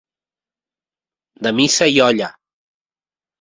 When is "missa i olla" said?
1.59-2.31